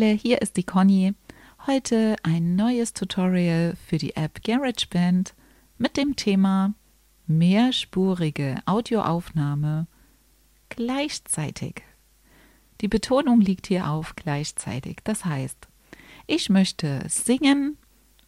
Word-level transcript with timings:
alle, 0.00 0.12
hier 0.12 0.40
ist 0.40 0.56
die 0.56 0.64
Conny. 0.64 1.12
Heute 1.66 2.16
ein 2.22 2.56
neues 2.56 2.94
Tutorial 2.94 3.76
für 3.86 3.98
die 3.98 4.16
App 4.16 4.42
GarageBand 4.42 5.34
mit 5.76 5.98
dem 5.98 6.16
Thema 6.16 6.72
mehrspurige 7.26 8.62
Audioaufnahme 8.64 9.86
gleichzeitig. 10.70 11.82
Die 12.80 12.88
Betonung 12.88 13.42
liegt 13.42 13.66
hier 13.66 13.90
auf 13.90 14.16
gleichzeitig. 14.16 15.00
Das 15.04 15.26
heißt, 15.26 15.68
ich 16.26 16.48
möchte 16.48 17.02
singen 17.06 17.76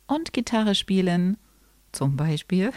und 0.07 0.35
Gitarre 0.35 0.75
spielen, 0.75 1.39
zum 1.93 2.19
Beispiel, 2.19 2.71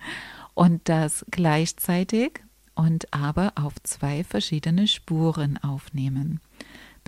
und 0.54 0.88
das 0.88 1.26
gleichzeitig 1.30 2.40
und 2.74 3.12
aber 3.12 3.52
auf 3.56 3.74
zwei 3.82 4.24
verschiedene 4.24 4.86
Spuren 4.86 5.58
aufnehmen. 5.58 6.40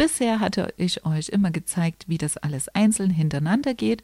Bisher 0.01 0.41
hatte 0.41 0.73
ich 0.79 1.05
euch 1.05 1.29
immer 1.29 1.51
gezeigt, 1.51 2.09
wie 2.09 2.17
das 2.17 2.39
alles 2.39 2.69
einzeln 2.69 3.11
hintereinander 3.11 3.75
geht, 3.75 4.03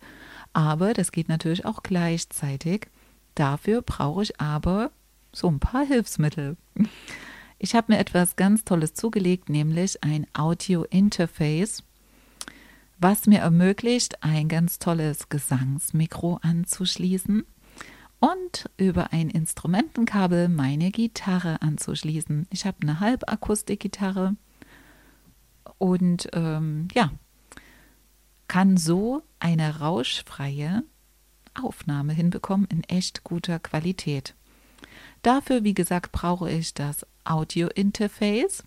aber 0.53 0.93
das 0.93 1.11
geht 1.11 1.31
natürlich 1.31 1.65
auch 1.65 1.83
gleichzeitig. 1.83 2.89
Dafür 3.35 3.81
brauche 3.81 4.25
ich 4.25 4.39
aber 4.39 4.91
so 5.33 5.49
ein 5.49 5.59
paar 5.59 5.87
Hilfsmittel. 5.87 6.59
Ich 7.59 7.75
habe 7.75 7.95
mir 7.95 7.99
etwas 7.99 8.37
ganz 8.37 8.65
Tolles 8.65 8.93
zugelegt, 8.93 9.49
nämlich 9.49 10.05
ein 10.05 10.27
Audio-Interface, 10.35 11.83
was 12.99 13.25
mir 13.25 13.39
ermöglicht, 13.39 14.23
ein 14.23 14.49
ganz 14.49 14.79
tolles 14.79 15.31
Gesangsmikro 15.31 16.41
anzuschließen 16.43 17.43
und 18.21 18.71
über 18.77 19.15
ein 19.15 19.31
Instrumentenkabel 19.31 20.51
meine 20.51 20.91
Gitarre 20.91 21.63
anzuschließen. 21.63 22.49
Ich 22.51 22.67
habe 22.67 22.77
eine 22.83 23.01
Halbakustikgitarre 23.01 24.37
und 25.79 26.29
ähm, 26.33 26.89
ja, 26.95 27.11
kann 28.49 28.77
so 28.77 29.23
eine 29.39 29.81
rauschfreie 29.81 30.83
Aufnahme 31.55 32.13
hinbekommen 32.13 32.67
in 32.71 32.85
echt 32.85 33.25
guter 33.25 33.59
Qualität. 33.59 34.35
Dafür, 35.23 35.65
wie 35.65 35.75
gesagt, 35.75 36.13
brauche 36.13 36.51
ich 36.51 36.75
das 36.75 37.07
Audio-Interface. 37.25 38.63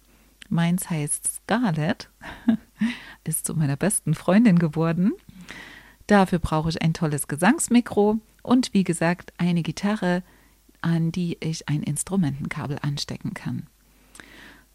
Meins 0.49 0.89
heißt 0.89 1.43
Scarlett, 1.43 2.09
ist 3.23 3.45
zu 3.45 3.53
meiner 3.53 3.77
besten 3.77 4.15
Freundin 4.15 4.59
geworden. 4.59 5.13
Dafür 6.07 6.39
brauche 6.39 6.69
ich 6.69 6.81
ein 6.81 6.93
tolles 6.93 7.27
Gesangsmikro 7.27 8.19
und 8.41 8.73
wie 8.73 8.83
gesagt 8.83 9.31
eine 9.37 9.61
Gitarre, 9.61 10.23
an 10.81 11.11
die 11.11 11.37
ich 11.39 11.69
ein 11.69 11.83
Instrumentenkabel 11.83 12.80
anstecken 12.81 13.33
kann. 13.33 13.67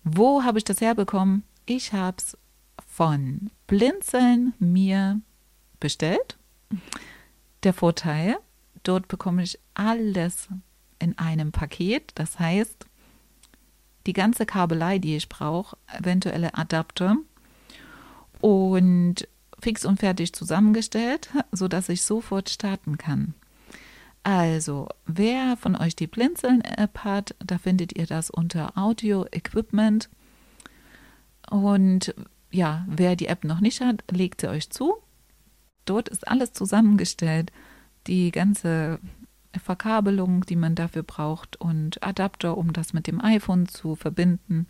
Wo 0.04 0.44
habe 0.44 0.58
ich 0.58 0.64
das 0.64 0.80
herbekommen? 0.80 1.42
Ich 1.66 1.92
habe 1.92 2.16
es 2.18 2.36
von 2.86 3.50
Blinzeln 3.66 4.54
mir 4.58 5.20
bestellt. 5.80 6.38
Der 7.62 7.72
Vorteil, 7.72 8.36
dort 8.82 9.08
bekomme 9.08 9.42
ich 9.42 9.58
alles 9.72 10.48
in 10.98 11.18
einem 11.18 11.52
Paket. 11.52 12.12
Das 12.16 12.38
heißt, 12.38 12.86
die 14.06 14.12
ganze 14.12 14.44
Kabelei, 14.44 14.98
die 14.98 15.16
ich 15.16 15.28
brauche, 15.28 15.76
eventuelle 15.98 16.54
Adapter 16.54 17.16
und 18.40 19.26
fix 19.58 19.86
und 19.86 20.00
fertig 20.00 20.34
zusammengestellt, 20.34 21.30
sodass 21.52 21.88
ich 21.88 22.02
sofort 22.02 22.50
starten 22.50 22.98
kann. 22.98 23.34
Also, 24.22 24.88
wer 25.06 25.56
von 25.56 25.76
euch 25.76 25.96
die 25.96 26.06
Blinzeln-App 26.06 26.98
hat, 27.00 27.34
da 27.44 27.58
findet 27.58 27.96
ihr 27.96 28.06
das 28.06 28.30
unter 28.30 28.76
Audio 28.76 29.26
Equipment. 29.30 30.08
Und 31.50 32.14
ja, 32.50 32.86
wer 32.88 33.16
die 33.16 33.26
App 33.26 33.44
noch 33.44 33.60
nicht 33.60 33.80
hat, 33.80 34.04
legt 34.10 34.40
sie 34.40 34.48
euch 34.48 34.70
zu. 34.70 34.94
Dort 35.84 36.08
ist 36.08 36.28
alles 36.28 36.52
zusammengestellt. 36.52 37.52
Die 38.06 38.30
ganze 38.30 38.98
Verkabelung, 39.58 40.44
die 40.46 40.56
man 40.56 40.74
dafür 40.74 41.02
braucht 41.02 41.56
und 41.56 42.02
Adapter, 42.02 42.56
um 42.56 42.72
das 42.72 42.92
mit 42.92 43.06
dem 43.06 43.20
iPhone 43.20 43.68
zu 43.68 43.94
verbinden. 43.94 44.66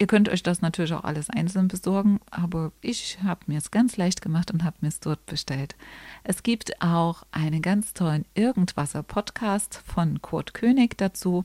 Ihr 0.00 0.06
könnt 0.06 0.30
euch 0.30 0.42
das 0.42 0.62
natürlich 0.62 0.94
auch 0.94 1.04
alles 1.04 1.28
einzeln 1.28 1.68
besorgen, 1.68 2.20
aber 2.30 2.72
ich 2.80 3.18
habe 3.22 3.40
mir 3.48 3.58
es 3.58 3.70
ganz 3.70 3.98
leicht 3.98 4.22
gemacht 4.22 4.50
und 4.50 4.64
habe 4.64 4.78
mir 4.80 4.88
es 4.88 4.98
dort 4.98 5.26
bestellt. 5.26 5.76
Es 6.24 6.42
gibt 6.42 6.80
auch 6.80 7.24
einen 7.32 7.60
ganz 7.60 7.92
tollen 7.92 8.24
Irgendwasser-Podcast 8.34 9.82
von 9.84 10.22
Kurt 10.22 10.54
König 10.54 10.96
dazu. 10.96 11.44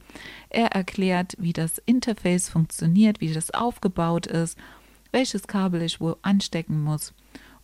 Er 0.50 0.68
erklärt, 0.68 1.36
wie 1.38 1.52
das 1.52 1.80
Interface 1.80 2.48
funktioniert, 2.48 3.20
wie 3.20 3.34
das 3.34 3.52
aufgebaut 3.52 4.26
ist, 4.26 4.58
welches 5.12 5.48
Kabel 5.48 5.82
ich 5.82 6.00
wo 6.00 6.16
anstecken 6.22 6.82
muss. 6.82 7.14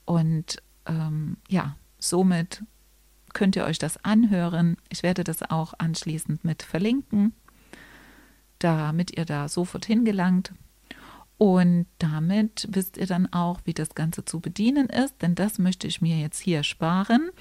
Und 0.03 0.61
ähm, 0.87 1.37
ja, 1.47 1.77
somit 1.99 2.65
könnt 3.31 3.55
ihr 3.55 3.63
euch 3.63 3.79
das 3.79 4.03
anhören. 4.03 4.75
Ich 4.89 5.03
werde 5.03 5.23
das 5.23 5.41
auch 5.41 5.73
anschließend 5.77 6.43
mit 6.43 6.63
verlinken, 6.63 7.33
damit 8.59 9.17
ihr 9.17 9.23
da 9.23 9.47
sofort 9.47 9.85
hingelangt. 9.85 10.51
Und 11.41 11.87
damit 11.97 12.67
wisst 12.69 12.97
ihr 12.97 13.07
dann 13.07 13.33
auch, 13.33 13.61
wie 13.63 13.73
das 13.73 13.95
Ganze 13.95 14.23
zu 14.23 14.41
bedienen 14.41 14.85
ist, 14.89 15.23
denn 15.23 15.33
das 15.33 15.57
möchte 15.57 15.87
ich 15.87 15.99
mir 15.99 16.19
jetzt 16.19 16.39
hier 16.39 16.61
sparen 16.61 17.31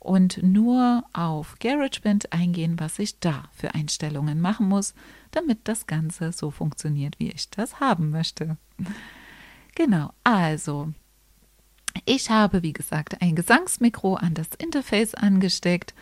und 0.00 0.42
nur 0.42 1.04
auf 1.12 1.54
GarageBand 1.60 2.32
eingehen, 2.32 2.80
was 2.80 2.98
ich 2.98 3.20
da 3.20 3.44
für 3.52 3.72
Einstellungen 3.72 4.40
machen 4.40 4.66
muss, 4.66 4.94
damit 5.30 5.60
das 5.68 5.86
Ganze 5.86 6.32
so 6.32 6.50
funktioniert, 6.50 7.20
wie 7.20 7.30
ich 7.30 7.48
das 7.50 7.78
haben 7.78 8.10
möchte. 8.10 8.56
Genau, 9.76 10.12
also 10.24 10.92
ich 12.04 12.30
habe, 12.30 12.64
wie 12.64 12.72
gesagt, 12.72 13.22
ein 13.22 13.36
Gesangsmikro 13.36 14.14
an 14.14 14.34
das 14.34 14.48
Interface 14.58 15.14
angesteckt 15.14 15.94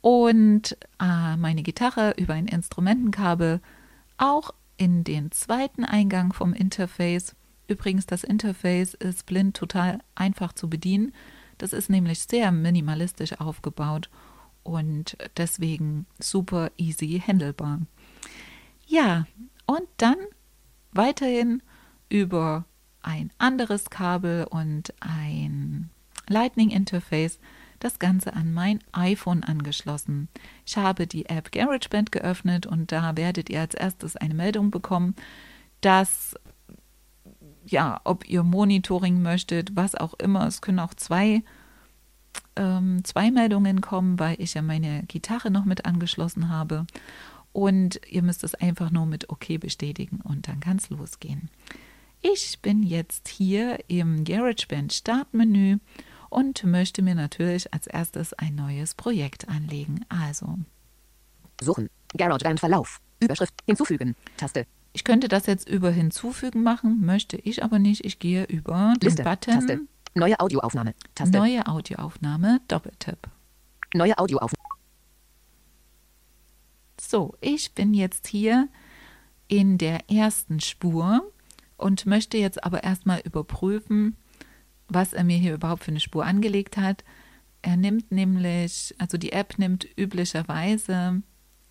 und 0.00 0.78
äh, 0.98 1.36
meine 1.36 1.62
Gitarre 1.62 2.14
über 2.16 2.32
ein 2.32 2.46
Instrumentenkabel 2.46 3.60
auch 4.16 4.54
in 4.76 5.04
den 5.04 5.30
zweiten 5.32 5.84
Eingang 5.84 6.32
vom 6.32 6.52
Interface. 6.52 7.34
Übrigens, 7.68 8.06
das 8.06 8.24
Interface 8.24 8.94
ist 8.94 9.26
blind 9.26 9.56
total 9.56 10.00
einfach 10.14 10.52
zu 10.52 10.68
bedienen. 10.68 11.12
Das 11.58 11.72
ist 11.72 11.90
nämlich 11.90 12.20
sehr 12.20 12.52
minimalistisch 12.52 13.40
aufgebaut 13.40 14.10
und 14.62 15.16
deswegen 15.36 16.06
super 16.18 16.70
easy 16.76 17.22
handelbar. 17.24 17.80
Ja, 18.86 19.26
und 19.64 19.86
dann 19.96 20.16
weiterhin 20.92 21.62
über 22.08 22.64
ein 23.02 23.30
anderes 23.38 23.90
Kabel 23.90 24.46
und 24.50 24.92
ein 25.00 25.90
Lightning 26.28 26.70
Interface 26.70 27.38
das 27.80 27.98
Ganze 27.98 28.34
an 28.34 28.52
mein 28.52 28.80
iPhone 28.92 29.42
angeschlossen. 29.42 30.28
Ich 30.64 30.76
habe 30.76 31.06
die 31.06 31.26
App 31.26 31.52
GarageBand 31.52 32.12
geöffnet 32.12 32.66
und 32.66 32.92
da 32.92 33.16
werdet 33.16 33.50
ihr 33.50 33.60
als 33.60 33.74
erstes 33.74 34.16
eine 34.16 34.34
Meldung 34.34 34.70
bekommen, 34.70 35.14
dass 35.80 36.34
ja, 37.66 38.00
ob 38.04 38.28
ihr 38.28 38.42
Monitoring 38.42 39.22
möchtet, 39.22 39.74
was 39.74 39.94
auch 39.94 40.14
immer, 40.14 40.46
es 40.46 40.60
können 40.60 40.78
auch 40.78 40.94
zwei, 40.94 41.42
ähm, 42.54 43.04
zwei 43.04 43.30
Meldungen 43.30 43.80
kommen, 43.80 44.18
weil 44.18 44.40
ich 44.40 44.54
ja 44.54 44.62
meine 44.62 45.02
Gitarre 45.08 45.50
noch 45.50 45.64
mit 45.64 45.84
angeschlossen 45.84 46.48
habe. 46.48 46.86
Und 47.52 48.00
ihr 48.08 48.22
müsst 48.22 48.44
es 48.44 48.54
einfach 48.54 48.90
nur 48.90 49.06
mit 49.06 49.30
OK 49.30 49.58
bestätigen 49.58 50.20
und 50.22 50.46
dann 50.46 50.60
kann 50.60 50.76
es 50.76 50.90
losgehen. 50.90 51.50
Ich 52.20 52.60
bin 52.60 52.82
jetzt 52.82 53.28
hier 53.28 53.78
im 53.88 54.24
GarageBand 54.24 54.92
Startmenü 54.92 55.78
und 56.28 56.64
möchte 56.64 57.02
mir 57.02 57.14
natürlich 57.14 57.72
als 57.72 57.86
erstes 57.86 58.32
ein 58.34 58.54
neues 58.54 58.94
Projekt 58.94 59.48
anlegen. 59.48 60.04
Also. 60.08 60.58
Suchen. 61.60 61.88
GarageBand 62.16 62.60
Verlauf. 62.60 63.00
Überschrift. 63.20 63.54
Hinzufügen. 63.66 64.14
Taste. 64.36 64.66
Ich 64.92 65.04
könnte 65.04 65.28
das 65.28 65.46
jetzt 65.46 65.68
über 65.68 65.90
Hinzufügen 65.90 66.62
machen, 66.62 67.04
möchte 67.04 67.36
ich 67.36 67.62
aber 67.62 67.78
nicht. 67.78 68.04
Ich 68.04 68.18
gehe 68.18 68.44
über 68.44 68.94
den 68.96 69.08
Liste. 69.08 69.22
Button 69.24 69.54
Taste. 69.54 69.80
Neue 70.14 70.40
Audioaufnahme. 70.40 70.94
Taste. 71.14 71.36
Neue 71.36 71.66
Audioaufnahme, 71.66 72.60
Doppeltipp. 72.68 73.28
Neue 73.94 74.16
Audioaufnahme. 74.18 74.66
So, 76.98 77.34
ich 77.40 77.74
bin 77.74 77.92
jetzt 77.92 78.26
hier 78.26 78.68
in 79.48 79.78
der 79.78 80.10
ersten 80.10 80.60
Spur 80.60 81.30
und 81.76 82.06
möchte 82.06 82.38
jetzt 82.38 82.64
aber 82.64 82.82
erstmal 82.82 83.20
überprüfen, 83.20 84.16
was 84.88 85.12
er 85.12 85.24
mir 85.24 85.38
hier 85.38 85.54
überhaupt 85.54 85.84
für 85.84 85.90
eine 85.90 86.00
Spur 86.00 86.24
angelegt 86.24 86.76
hat. 86.76 87.04
Er 87.62 87.76
nimmt 87.76 88.12
nämlich, 88.12 88.94
also 88.98 89.18
die 89.18 89.32
App 89.32 89.58
nimmt 89.58 89.86
üblicherweise 89.96 91.22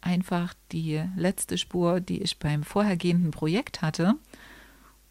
einfach 0.01 0.53
die 0.71 1.01
letzte 1.15 1.57
Spur, 1.57 1.99
die 1.99 2.21
ich 2.21 2.37
beim 2.37 2.63
vorhergehenden 2.63 3.31
Projekt 3.31 3.81
hatte. 3.81 4.15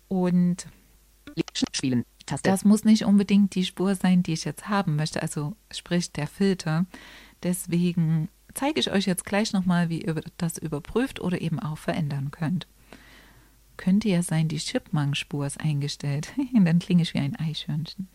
Und 0.08 0.66
Spielen. 1.72 2.04
Taste. 2.26 2.48
das 2.48 2.64
muss 2.64 2.84
nicht 2.84 3.04
unbedingt 3.04 3.54
die 3.54 3.64
Spur 3.64 3.94
sein, 3.94 4.22
die 4.22 4.32
ich 4.32 4.44
jetzt 4.44 4.68
haben 4.68 4.96
möchte, 4.96 5.20
also 5.20 5.56
sprich 5.70 6.12
der 6.12 6.26
Filter. 6.26 6.86
Deswegen 7.42 8.28
zeige 8.54 8.80
ich 8.80 8.90
euch 8.90 9.06
jetzt 9.06 9.26
gleich 9.26 9.52
nochmal, 9.52 9.88
wie 9.88 10.02
ihr 10.02 10.20
das 10.38 10.58
überprüft 10.58 11.20
oder 11.20 11.40
eben 11.40 11.58
auch 11.58 11.78
verändern 11.78 12.30
könnt. 12.30 12.66
Könnte 13.76 14.08
ja 14.08 14.22
sein, 14.22 14.48
die 14.48 14.58
Chipmunk-Spur 14.58 15.46
ist 15.46 15.60
eingestellt. 15.60 16.32
Dann 16.54 16.78
klinge 16.78 17.02
ich 17.02 17.14
wie 17.14 17.18
ein 17.18 17.36
Eichhörnchen. 17.36 18.08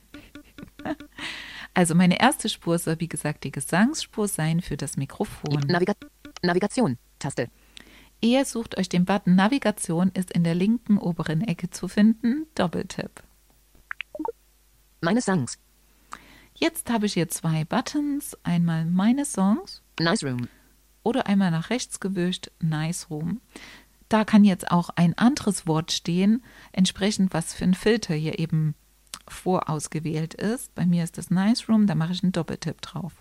Also 1.75 1.93
meine 1.95 2.19
erste 2.19 2.49
Spur 2.49 2.79
soll, 2.79 2.99
wie 2.99 3.07
gesagt, 3.07 3.43
die 3.43 3.51
Gesangsspur 3.51 4.27
sein 4.27 4.59
für 4.59 4.75
das 4.75 4.97
Mikrofon. 4.97 5.61
Naviga 5.67 5.93
Navigation. 6.41 6.97
Taste. 7.19 7.49
Ihr 8.21 8.43
sucht 8.43 8.77
euch 8.77 8.89
den 8.89 9.05
Button 9.05 9.35
Navigation, 9.35 10.09
ist 10.13 10.31
in 10.31 10.43
der 10.43 10.55
linken 10.55 10.97
oberen 10.97 11.41
Ecke 11.41 11.69
zu 11.69 11.87
finden. 11.87 12.47
Doppeltipp. 12.55 13.23
Meine 15.01 15.21
Songs. 15.21 15.57
Jetzt 16.55 16.89
habe 16.89 17.05
ich 17.05 17.13
hier 17.13 17.29
zwei 17.29 17.63
Buttons. 17.63 18.37
Einmal 18.43 18.85
meine 18.85 19.23
Songs 19.23 19.81
Nice 19.99 20.23
Room. 20.23 20.49
oder 21.03 21.27
einmal 21.27 21.51
nach 21.51 21.69
rechts 21.69 22.01
gewischt 22.01 22.51
Nice 22.59 23.09
Room. 23.09 23.39
Da 24.09 24.25
kann 24.25 24.43
jetzt 24.43 24.71
auch 24.71 24.89
ein 24.95 25.15
anderes 25.17 25.67
Wort 25.67 25.91
stehen, 25.91 26.43
entsprechend 26.71 27.33
was 27.33 27.53
für 27.53 27.63
ein 27.63 27.75
Filter 27.75 28.15
hier 28.15 28.39
eben 28.39 28.73
vorausgewählt 29.27 30.33
ist. 30.33 30.73
Bei 30.73 30.85
mir 30.85 31.03
ist 31.03 31.17
das 31.19 31.29
Nice 31.29 31.69
Room, 31.69 31.85
da 31.85 31.93
mache 31.93 32.13
ich 32.13 32.23
einen 32.23 32.31
Doppeltipp 32.31 32.81
drauf. 32.81 33.13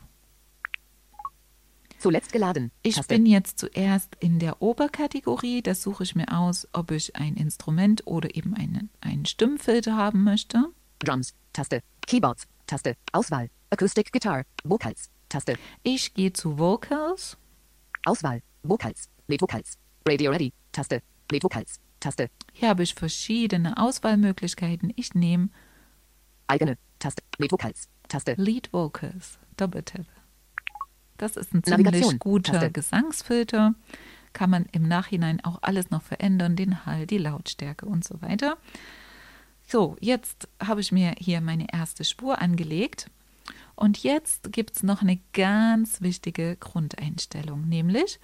Zuletzt 1.98 2.32
geladen. 2.32 2.70
Ich 2.82 2.94
Taste. 2.94 3.14
bin 3.14 3.26
jetzt 3.26 3.58
zuerst 3.58 4.16
in 4.20 4.38
der 4.38 4.62
Oberkategorie, 4.62 5.62
da 5.62 5.74
suche 5.74 6.04
ich 6.04 6.14
mir 6.14 6.32
aus, 6.32 6.66
ob 6.72 6.90
ich 6.92 7.16
ein 7.16 7.34
Instrument 7.36 8.06
oder 8.06 8.34
eben 8.34 8.54
einen, 8.54 8.88
einen 9.00 9.26
Stimmfilter 9.26 9.96
haben 9.96 10.22
möchte. 10.22 10.64
Drums. 11.00 11.34
Taste. 11.52 11.82
Keyboards. 12.06 12.46
Taste. 12.66 12.94
Auswahl. 13.12 13.50
Acoustic 13.70 14.12
Guitar. 14.12 14.44
Vocals. 14.64 15.10
Taste. 15.28 15.58
Ich 15.82 16.14
gehe 16.14 16.32
zu 16.32 16.58
Vocals. 16.58 17.36
Auswahl. 18.04 18.42
Vocals. 18.62 19.08
Lead 19.26 19.42
Vocals. 19.42 19.76
Radio 20.06 20.30
Ready. 20.30 20.52
Taste. 20.72 21.02
Lead 21.30 21.44
Vocals. 21.44 21.80
Taste. 22.00 22.30
Hier 22.52 22.68
habe 22.68 22.82
ich 22.82 22.94
verschiedene 22.94 23.76
Auswahlmöglichkeiten. 23.76 24.92
Ich 24.96 25.14
nehme 25.14 25.50
Eigene. 26.46 26.78
Taste. 26.98 27.22
Lead 27.38 27.52
Vocals. 27.52 27.88
Taste. 28.08 28.34
Lead 28.38 28.72
Vocals, 28.72 29.38
Doppeltipp. 29.56 30.06
Das 31.18 31.36
ist 31.36 31.52
ein 31.52 31.62
Navigation, 31.66 32.02
ziemlich 32.02 32.18
guter 32.20 32.52
Taste. 32.52 32.70
Gesangsfilter. 32.70 33.74
Kann 34.32 34.50
man 34.50 34.66
im 34.72 34.86
Nachhinein 34.86 35.44
auch 35.44 35.58
alles 35.62 35.90
noch 35.90 36.02
verändern, 36.02 36.54
den 36.54 36.86
Hall, 36.86 37.06
die 37.06 37.18
Lautstärke 37.18 37.86
und 37.86 38.04
so 38.04 38.20
weiter. 38.22 38.56
So, 39.66 39.96
jetzt 40.00 40.48
habe 40.62 40.80
ich 40.80 40.92
mir 40.92 41.14
hier 41.18 41.40
meine 41.40 41.66
erste 41.72 42.04
Spur 42.04 42.40
angelegt. 42.40 43.10
Und 43.74 44.02
jetzt 44.02 44.52
gibt 44.52 44.76
es 44.76 44.82
noch 44.82 45.02
eine 45.02 45.18
ganz 45.32 46.00
wichtige 46.00 46.56
Grundeinstellung, 46.56 47.68
nämlich 47.68 48.18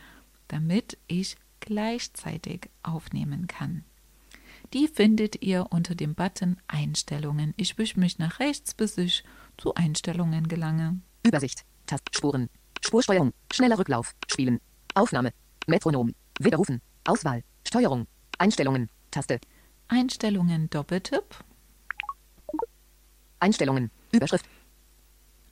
damit 0.48 0.98
ich 1.06 1.36
gleichzeitig 1.64 2.68
aufnehmen 2.82 3.46
kann. 3.46 3.84
Die 4.72 4.88
findet 4.88 5.42
ihr 5.42 5.66
unter 5.70 5.94
dem 5.94 6.14
Button 6.14 6.56
Einstellungen. 6.66 7.54
Ich 7.56 7.78
wische 7.78 7.98
mich 8.00 8.18
nach 8.18 8.40
rechts, 8.40 8.74
bis 8.74 8.98
ich 8.98 9.24
zu 9.56 9.74
Einstellungen 9.74 10.48
gelange. 10.48 11.00
Übersicht. 11.24 11.64
Taste. 11.86 12.10
Spuren. 12.14 12.48
Spursteuerung. 12.80 13.32
Schneller 13.52 13.78
Rücklauf. 13.78 14.14
Spielen. 14.30 14.60
Aufnahme. 14.94 15.32
Metronom. 15.66 16.14
Widerrufen. 16.38 16.80
Auswahl. 17.04 17.42
Steuerung. 17.66 18.06
Einstellungen. 18.38 18.90
Taste. 19.10 19.40
Einstellungen 19.88 20.68
Doppeltipp. 20.70 21.44
Einstellungen. 23.40 23.90
Überschrift. 24.12 24.46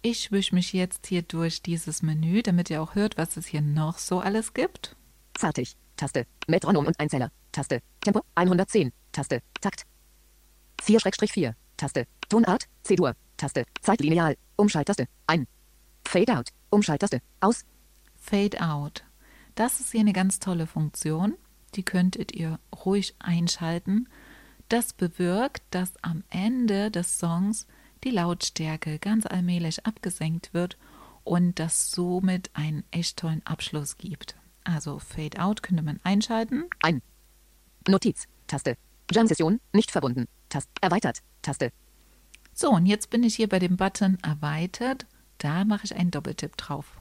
Ich 0.02 0.32
wische 0.32 0.54
mich 0.56 0.72
jetzt 0.72 1.06
hier 1.06 1.22
durch 1.22 1.62
dieses 1.62 2.02
Menü, 2.02 2.42
damit 2.42 2.70
ihr 2.70 2.82
auch 2.82 2.96
hört, 2.96 3.16
was 3.16 3.36
es 3.36 3.46
hier 3.46 3.60
noch 3.62 3.98
so 3.98 4.18
alles 4.18 4.52
gibt. 4.52 4.96
Fertig. 5.38 5.76
Taste. 6.02 6.26
Metronom 6.48 6.86
und 6.86 6.98
Einzeller. 6.98 7.30
Taste. 7.52 7.80
Tempo 8.00 8.22
110. 8.34 8.92
Taste. 9.12 9.40
Takt. 9.60 9.86
4-4. 10.82 11.54
Taste. 11.76 12.08
Tonart. 12.28 12.66
C-Dur. 12.82 13.14
Taste. 13.36 13.64
Zeitlineal. 13.80 14.36
Umschalttaste. 14.56 15.06
Ein. 15.28 15.46
Fade 16.04 16.36
out. 16.36 16.48
Umschalttaste. 16.70 17.20
Aus. 17.38 17.64
Fade 18.16 18.60
Out. 18.60 19.04
Das 19.54 19.78
ist 19.78 19.92
hier 19.92 20.00
eine 20.00 20.12
ganz 20.12 20.40
tolle 20.40 20.66
Funktion. 20.66 21.36
Die 21.76 21.84
könntet 21.84 22.32
ihr 22.32 22.58
ruhig 22.84 23.14
einschalten. 23.20 24.08
Das 24.68 24.94
bewirkt, 24.94 25.62
dass 25.70 25.92
am 26.02 26.24
Ende 26.30 26.90
des 26.90 27.20
Songs 27.20 27.68
die 28.02 28.10
Lautstärke 28.10 28.98
ganz 28.98 29.24
allmählich 29.24 29.86
abgesenkt 29.86 30.52
wird 30.52 30.78
und 31.22 31.60
das 31.60 31.92
somit 31.92 32.50
einen 32.54 32.82
echt 32.90 33.18
tollen 33.18 33.46
Abschluss 33.46 33.98
gibt. 33.98 34.34
Also 34.64 34.98
Fade 34.98 35.40
Out 35.40 35.62
könnte 35.62 35.82
man 35.82 36.00
einschalten. 36.04 36.64
Ein. 36.80 37.02
Notiz. 37.88 38.26
Taste. 38.46 38.76
Jam-Session. 39.10 39.60
Nicht 39.72 39.90
verbunden. 39.90 40.26
Taste. 40.48 40.70
Erweitert. 40.80 41.18
Taste. 41.42 41.72
So, 42.54 42.70
und 42.70 42.86
jetzt 42.86 43.10
bin 43.10 43.22
ich 43.22 43.36
hier 43.36 43.48
bei 43.48 43.58
dem 43.58 43.76
Button 43.76 44.18
Erweitert. 44.22 45.06
Da 45.38 45.64
mache 45.64 45.84
ich 45.84 45.96
einen 45.96 46.10
Doppeltipp 46.10 46.56
drauf. 46.56 47.00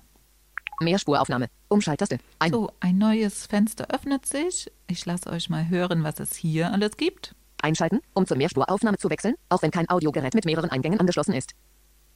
Mehrspuraufnahme. 0.79 1.47
Umschalttaste. 1.67 2.19
Ein. 2.39 2.51
So, 2.51 2.71
ein 2.79 2.97
neues 2.97 3.45
Fenster 3.45 3.87
öffnet 3.91 4.25
sich. 4.25 4.71
Ich 4.87 5.05
lasse 5.05 5.29
euch 5.29 5.49
mal 5.49 5.69
hören, 5.69 6.03
was 6.03 6.19
es 6.19 6.35
hier 6.35 6.71
alles 6.71 6.97
gibt. 6.97 7.35
Einschalten, 7.61 7.99
um 8.13 8.25
zur 8.25 8.37
Mehrspuraufnahme 8.37 8.97
zu 8.97 9.09
wechseln, 9.09 9.35
auch 9.49 9.61
wenn 9.61 9.71
kein 9.71 9.89
Audiogerät 9.89 10.33
mit 10.33 10.45
mehreren 10.45 10.71
Eingängen 10.71 10.99
angeschlossen 10.99 11.33
ist. 11.33 11.53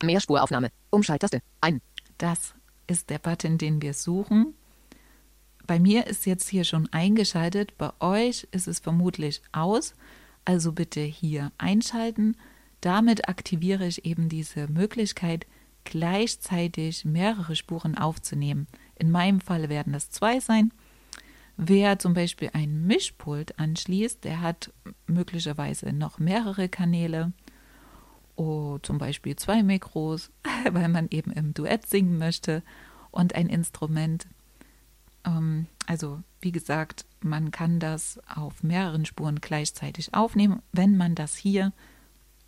Mehrspuraufnahme. 0.04 0.70
Umschalttaste. 0.90 1.42
Ein. 1.62 1.82
Das 2.18 2.56
ist 2.88 3.10
der 3.10 3.20
Button, 3.20 3.58
den 3.58 3.82
wir 3.82 3.94
suchen. 3.94 4.56
Bei 5.68 5.80
mir 5.80 6.06
ist 6.08 6.26
jetzt 6.26 6.50
hier 6.50 6.64
schon 6.64 6.88
eingeschaltet, 6.94 7.78
bei 7.78 7.92
euch 8.00 8.48
ist 8.52 8.68
es 8.68 8.80
vermutlich 8.80 9.42
aus. 9.52 9.96
Also 10.44 10.72
bitte 10.72 11.02
hier 11.02 11.52
einschalten. 11.58 12.38
Damit 12.82 13.28
aktiviere 13.28 13.88
ich 13.88 14.06
eben 14.06 14.30
diese 14.30 14.68
Möglichkeit, 14.68 15.48
gleichzeitig 15.86 17.04
mehrere 17.04 17.56
Spuren 17.56 17.98
aufzunehmen. 17.98 18.68
In 18.96 19.10
meinem 19.10 19.42
Fall 19.42 19.70
werden 19.70 19.94
das 19.94 20.12
zwei 20.12 20.40
sein. 20.40 20.72
Wer 21.58 22.00
zum 22.00 22.14
Beispiel 22.14 22.50
ein 22.54 22.86
Mischpult 22.86 23.58
anschließt, 23.58 24.24
der 24.24 24.42
hat 24.42 24.72
möglicherweise 25.08 25.94
noch 25.94 26.20
mehrere 26.20 26.70
Kanäle. 26.70 27.32
Oh, 28.36 28.78
zum 28.80 28.98
Beispiel 28.98 29.36
zwei 29.36 29.64
Mikros, 29.64 30.30
weil 30.72 30.90
man 30.90 31.08
eben 31.10 31.32
im 31.32 31.54
Duett 31.54 31.88
singen 31.88 32.18
möchte 32.18 32.62
und 33.10 33.34
ein 33.34 33.48
Instrument. 33.48 34.28
Ähm, 35.26 35.68
also 35.88 36.22
wie 36.42 36.52
gesagt, 36.52 37.06
man 37.22 37.52
kann 37.52 37.80
das 37.80 38.20
auf 38.34 38.64
mehreren 38.64 39.06
Spuren 39.06 39.42
gleichzeitig 39.42 40.14
aufnehmen, 40.14 40.62
wenn 40.72 40.96
man 40.96 41.16
das 41.16 41.36
hier 41.36 41.74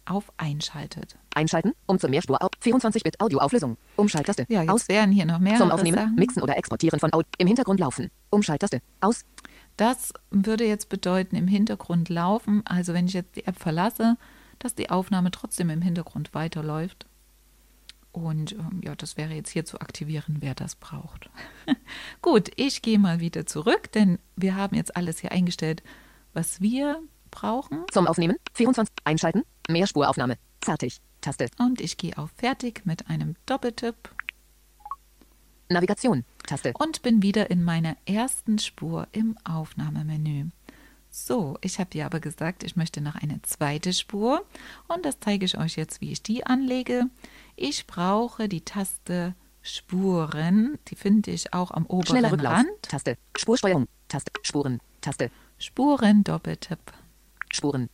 auf 0.06 0.32
einschaltet. 0.38 1.18
Einschalten, 1.36 1.74
um 1.86 2.00
zur 2.00 2.10
Mehrspur 2.10 2.40
24-Bit 2.40 3.20
Audioauflösung. 3.20 3.78
Umschalttaste. 3.96 4.46
Ja, 4.48 4.62
jetzt 4.62 4.72
Aus. 4.72 4.88
wären 4.88 5.12
hier 5.12 5.26
noch 5.26 5.40
mehrere 5.40 5.60
Zum 5.60 5.72
Aufnehmen, 5.72 5.98
Sachen. 5.98 6.16
Mixen 6.16 6.42
oder 6.42 6.58
Exportieren 6.58 7.00
von 7.00 7.12
Audio. 7.14 7.28
Im 7.38 7.48
Hintergrund 7.48 7.80
laufen. 7.80 8.10
Umschalttaste. 8.30 8.82
Aus. 9.02 9.26
Das 9.76 10.14
würde 10.32 10.66
jetzt 10.66 10.90
bedeuten, 10.90 11.36
im 11.36 11.48
Hintergrund 11.48 12.10
laufen, 12.10 12.66
also 12.66 12.94
wenn 12.94 13.06
ich 13.06 13.14
jetzt 13.14 13.36
die 13.36 13.46
App 13.46 13.60
verlasse, 13.60 14.18
dass 14.58 14.74
die 14.74 14.90
Aufnahme 14.90 15.30
trotzdem 15.30 15.70
im 15.70 15.84
Hintergrund 15.84 16.34
weiterläuft. 16.34 17.06
Und 18.12 18.54
ähm, 18.54 18.82
ja, 18.84 18.96
das 18.96 19.18
wäre 19.18 19.34
jetzt 19.34 19.50
hier 19.52 19.66
zu 19.66 19.80
aktivieren, 19.80 20.38
wer 20.40 20.56
das 20.56 20.76
braucht. 20.76 21.30
Gut, 22.22 22.52
ich 22.56 22.82
gehe 22.82 23.00
mal 23.00 23.20
wieder 23.20 23.46
zurück, 23.46 23.92
denn 23.92 24.20
wir 24.36 24.56
haben 24.56 24.76
jetzt 24.76 24.96
alles 24.96 25.20
hier 25.20 25.32
eingestellt, 25.32 25.84
was 26.34 26.62
wir 26.62 27.02
brauchen. 27.30 27.84
Zum 27.92 28.08
Aufnehmen. 28.08 28.38
24. 28.54 28.94
Einschalten. 29.04 29.44
Mehrspuraufnahme. 29.70 30.38
Fertig. 30.64 31.02
Taste. 31.22 31.50
Und 31.60 31.82
ich 31.82 31.98
gehe 31.98 32.18
auf 32.18 32.32
Fertig 32.38 32.86
mit 32.86 33.10
einem 33.10 33.36
Doppeltipp 33.46 33.96
Navigation. 35.70 36.24
Taste. 36.46 36.74
und 36.80 37.02
bin 37.02 37.22
wieder 37.22 37.52
in 37.52 37.64
meiner 37.64 37.98
ersten 38.06 38.58
Spur 38.58 39.08
im 39.12 39.38
Aufnahmemenü. 39.44 40.46
So, 41.20 41.58
ich 41.62 41.80
habe 41.80 41.98
ja 41.98 42.06
aber 42.06 42.20
gesagt, 42.20 42.64
ich 42.64 42.76
möchte 42.76 43.02
noch 43.02 43.16
eine 43.16 43.42
zweite 43.42 43.92
Spur 43.92 44.46
und 44.88 45.04
das 45.04 45.20
zeige 45.20 45.46
ich 45.46 45.58
euch 45.58 45.76
jetzt, 45.76 46.00
wie 46.00 46.12
ich 46.12 46.22
die 46.22 46.46
anlege. 46.46 47.08
Ich 47.56 47.88
brauche 47.88 48.48
die 48.48 48.62
Taste 48.62 49.34
Spuren, 49.64 50.78
die 50.88 50.96
finde 50.96 51.32
ich 51.32 51.54
auch 51.54 51.72
am 51.72 51.88
oberen 51.88 52.06
Schneller 52.06 52.32
Rücklauf. 52.32 52.54
Rand. 52.54 52.70
Taste. 52.84 53.18
Spursteuerung. 53.36 53.88
Taste. 54.08 54.32
Spuren. 54.44 54.80
Taste. 55.02 55.32
Spuren, 55.58 56.24
Doppeltipp. 56.24 56.94
Spuren. 57.52 57.90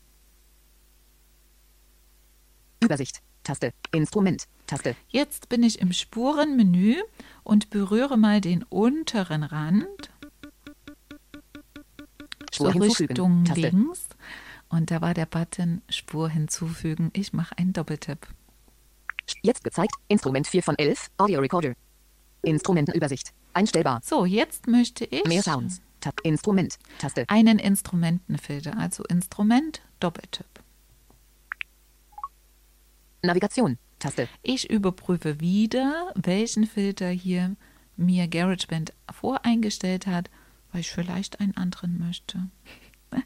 Übersicht. 2.82 3.22
Taste. 3.44 3.74
Instrument. 3.94 4.48
Taste. 4.68 4.98
Jetzt 5.08 5.48
bin 5.48 5.64
ich 5.64 5.80
im 5.80 5.94
Spurenmenü 5.94 6.98
und 7.44 7.70
berühre 7.70 8.18
mal 8.18 8.42
den 8.42 8.64
unteren 8.64 9.44
Rand 9.44 10.12
Spur 12.54 12.72
hinzufügen. 12.72 13.08
Richtung 13.10 13.46
Taste. 13.46 13.62
links. 13.62 14.08
Und 14.70 14.92
da 14.92 15.02
war 15.02 15.14
der 15.14 15.26
Button 15.26 15.82
Spur 15.90 16.30
hinzufügen. 16.30 17.12
Ich 17.14 17.34
mache 17.34 17.58
einen 17.58 17.74
Doppeltipp. 17.74 18.28
Jetzt 19.42 19.64
gezeigt. 19.64 19.94
Instrument 20.08 20.48
4 20.48 20.64
von 20.64 20.78
11. 20.78 21.12
Audio 21.18 21.40
Recorder. 21.40 21.74
Instrumentenübersicht. 22.42 23.34
Einstellbar. 23.54 24.02
So, 24.04 24.26
jetzt 24.26 24.68
möchte 24.68 25.06
ich 25.06 25.26
Mehr 25.26 25.44
Sounds. 25.44 25.82
Tab. 26.02 26.20
Instrument. 26.24 26.78
Taste. 27.00 27.24
einen 27.30 27.60
Instrumentenfilter, 27.60 28.78
also 28.78 29.04
Instrument, 29.06 29.82
Doppeltipp. 30.02 30.46
Navigation. 33.22 33.78
Taste. 34.00 34.28
Ich 34.42 34.70
überprüfe 34.70 35.40
wieder, 35.40 36.12
welchen 36.16 36.66
Filter 36.66 37.08
hier 37.10 37.56
mir 37.96 38.28
GarageBand 38.28 38.92
voreingestellt 39.14 40.08
hat, 40.08 40.30
weil 40.74 40.82
ich 40.82 40.92
vielleicht 40.92 41.40
einen 41.40 41.56
anderen 41.56 41.98
möchte. 41.98 42.50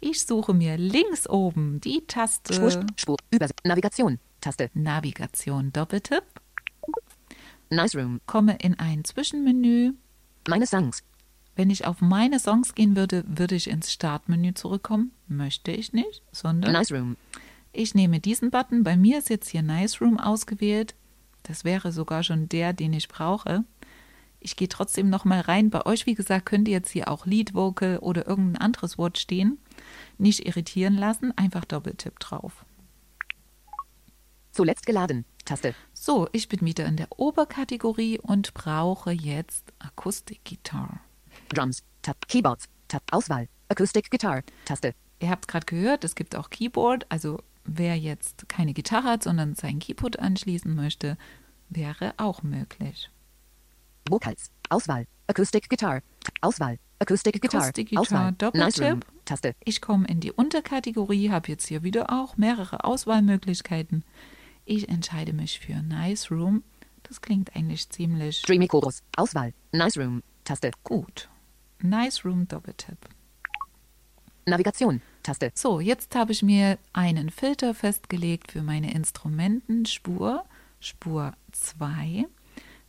Ich 0.00 0.26
suche 0.26 0.52
mir 0.52 0.76
links 0.76 1.28
oben 1.28 1.80
die 1.80 2.04
Taste 2.08 2.52
Spur. 2.52 2.84
Spur. 2.96 3.16
Übersicht. 3.30 3.64
Navigation. 3.64 4.18
Taste. 4.40 4.68
Navigation 4.74 5.72
Doppeltipp, 5.72 6.24
Nice 7.70 7.94
Room. 7.94 8.20
komme 8.26 8.56
in 8.60 8.78
ein 8.78 9.04
Zwischenmenü. 9.04 9.92
Meine 10.48 10.66
Songs. 10.66 11.04
Wenn 11.54 11.70
ich 11.70 11.86
auf 11.86 12.00
meine 12.00 12.40
Songs 12.40 12.74
gehen 12.74 12.96
würde, 12.96 13.24
würde 13.28 13.54
ich 13.54 13.68
ins 13.68 13.92
Startmenü 13.92 14.54
zurückkommen. 14.54 15.12
Möchte 15.26 15.70
ich 15.70 15.92
nicht, 15.92 16.22
sondern 16.32 16.72
Nice 16.72 16.90
Room. 16.92 17.16
Ich 17.72 17.94
nehme 17.94 18.20
diesen 18.20 18.50
Button. 18.50 18.82
Bei 18.82 18.96
mir 18.96 19.18
ist 19.18 19.28
jetzt 19.28 19.48
hier 19.50 19.62
Nice 19.62 20.00
Room 20.00 20.18
ausgewählt. 20.18 20.94
Das 21.42 21.64
wäre 21.64 21.92
sogar 21.92 22.22
schon 22.22 22.48
der, 22.48 22.72
den 22.72 22.92
ich 22.92 23.08
brauche. 23.08 23.64
Ich 24.40 24.56
gehe 24.56 24.68
trotzdem 24.68 25.10
noch 25.10 25.24
mal 25.24 25.40
rein. 25.40 25.70
Bei 25.70 25.84
euch, 25.86 26.06
wie 26.06 26.14
gesagt, 26.14 26.46
könnte 26.46 26.70
jetzt 26.70 26.90
hier 26.90 27.08
auch 27.08 27.26
Lead 27.26 27.54
Vocal 27.54 27.98
oder 27.98 28.26
irgendein 28.26 28.62
anderes 28.62 28.98
Wort 28.98 29.18
stehen. 29.18 29.58
Nicht 30.16 30.46
irritieren 30.46 30.94
lassen, 30.94 31.36
einfach 31.36 31.64
Doppeltipp 31.64 32.18
drauf. 32.20 32.64
Zuletzt 34.52 34.86
geladen. 34.86 35.24
Taste. 35.44 35.74
So, 35.92 36.28
ich 36.32 36.48
bin 36.48 36.60
wieder 36.62 36.86
in 36.86 36.96
der 36.96 37.08
Oberkategorie 37.18 38.18
und 38.18 38.54
brauche 38.54 39.12
jetzt 39.12 39.72
Akustikgitarre. 39.78 41.00
Drums. 41.48 41.82
Tab. 42.02 42.16
Keyboards. 42.28 42.68
Tab. 42.88 43.02
Auswahl. 43.10 43.48
Acoustic 43.68 44.10
Guitar. 44.10 44.42
Taste. 44.64 44.94
Ihr 45.20 45.30
habt 45.30 45.48
gerade 45.48 45.66
gehört, 45.66 46.04
es 46.04 46.14
gibt 46.14 46.36
auch 46.36 46.50
Keyboard. 46.50 47.06
Also 47.08 47.42
wer 47.64 47.96
jetzt 47.96 48.48
keine 48.48 48.72
Gitarre 48.72 49.08
hat, 49.08 49.22
sondern 49.22 49.54
sein 49.54 49.78
Keyboard 49.78 50.18
anschließen 50.18 50.74
möchte, 50.74 51.16
wäre 51.68 52.14
auch 52.16 52.42
möglich. 52.42 53.10
Vocals. 54.08 54.50
Auswahl. 54.68 55.06
Acoustic 55.26 55.68
Guitar. 55.68 56.02
Auswahl. 56.40 56.78
Acoustic 56.98 57.40
Guitar. 57.40 57.60
Acoustic 57.62 57.90
Guitar, 57.90 58.02
Auswahl. 58.02 58.32
Doppeltipp. 58.32 59.06
Taste. 59.24 59.54
Ich 59.64 59.80
komme 59.80 60.06
in 60.08 60.20
die 60.20 60.32
Unterkategorie, 60.32 61.30
habe 61.30 61.48
jetzt 61.48 61.66
hier 61.66 61.82
wieder 61.82 62.10
auch 62.10 62.36
mehrere 62.36 62.84
Auswahlmöglichkeiten. 62.84 64.04
Ich 64.64 64.88
entscheide 64.88 65.32
mich 65.32 65.60
für 65.60 65.82
Nice 65.82 66.30
Room. 66.30 66.62
Das 67.04 67.20
klingt 67.20 67.54
eigentlich 67.54 67.88
ziemlich 67.88 68.42
Dreamy 68.42 68.68
Chorus. 68.68 69.02
Auswahl. 69.16 69.54
Nice 69.72 69.96
Room. 69.96 70.22
Taste. 70.44 70.70
gut. 70.82 71.28
Nice 71.80 72.24
Room 72.24 72.48
Doppeltipp. 72.48 72.98
Navigation. 74.46 75.02
Taste. 75.22 75.52
So, 75.54 75.80
jetzt 75.80 76.14
habe 76.14 76.32
ich 76.32 76.42
mir 76.42 76.78
einen 76.92 77.30
Filter 77.30 77.74
festgelegt 77.74 78.52
für 78.52 78.62
meine 78.62 78.92
Instrumentenspur, 78.92 80.44
Spur 80.80 81.34
2. 81.52 82.26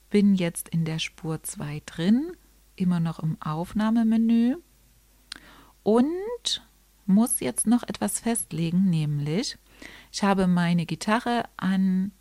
Bin 0.09 0.35
jetzt 0.35 0.69
in 0.69 0.85
der 0.85 0.99
Spur 0.99 1.43
2 1.43 1.81
drin, 1.85 2.31
immer 2.75 2.99
noch 2.99 3.19
im 3.19 3.39
Aufnahmemenü 3.41 4.55
und 5.83 6.67
muss 7.05 7.39
jetzt 7.39 7.67
noch 7.67 7.83
etwas 7.83 8.19
festlegen, 8.19 8.89
nämlich 8.89 9.57
ich 10.11 10.23
habe 10.23 10.47
meine 10.47 10.85
Gitarre 10.85 11.43
an 11.57 12.11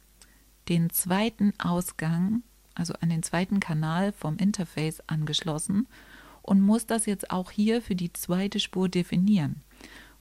den 0.68 0.90
zweiten 0.90 1.52
Ausgang, 1.59 2.42
also 2.75 2.95
an 3.00 3.09
den 3.09 3.23
zweiten 3.23 3.61
Kanal 3.61 4.12
vom 4.12 4.37
Interface 4.37 5.02
angeschlossen 5.07 5.88
und 6.42 6.61
muss 6.61 6.87
das 6.87 7.07
jetzt 7.07 7.30
auch 7.30 7.50
hier 7.50 7.83
für 7.83 7.95
die 7.95 8.12
zweite 8.12 8.61
Spur 8.61 8.88
definieren, 8.88 9.62